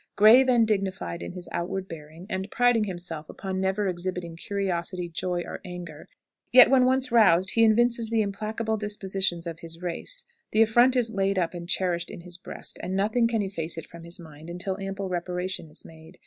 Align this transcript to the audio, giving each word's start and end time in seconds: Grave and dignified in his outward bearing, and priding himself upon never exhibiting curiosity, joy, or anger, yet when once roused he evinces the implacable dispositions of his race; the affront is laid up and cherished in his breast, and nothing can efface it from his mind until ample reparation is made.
Grave 0.15 0.49
and 0.49 0.67
dignified 0.67 1.21
in 1.21 1.33
his 1.33 1.47
outward 1.51 1.87
bearing, 1.87 2.25
and 2.27 2.49
priding 2.49 2.85
himself 2.85 3.29
upon 3.29 3.61
never 3.61 3.87
exhibiting 3.87 4.35
curiosity, 4.35 5.07
joy, 5.07 5.43
or 5.45 5.61
anger, 5.63 6.07
yet 6.51 6.71
when 6.71 6.85
once 6.85 7.11
roused 7.11 7.51
he 7.51 7.63
evinces 7.63 8.09
the 8.09 8.23
implacable 8.23 8.77
dispositions 8.77 9.45
of 9.45 9.59
his 9.59 9.79
race; 9.83 10.23
the 10.53 10.61
affront 10.63 10.95
is 10.95 11.11
laid 11.11 11.37
up 11.37 11.53
and 11.53 11.69
cherished 11.69 12.09
in 12.09 12.21
his 12.21 12.35
breast, 12.39 12.79
and 12.81 12.95
nothing 12.95 13.27
can 13.27 13.43
efface 13.43 13.77
it 13.77 13.85
from 13.85 14.03
his 14.03 14.19
mind 14.19 14.49
until 14.49 14.75
ample 14.79 15.07
reparation 15.07 15.67
is 15.67 15.85
made. 15.85 16.17